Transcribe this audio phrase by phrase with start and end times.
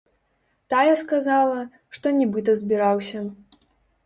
[0.73, 1.59] Тая сказала,
[1.99, 3.19] што нібыта збіраўся.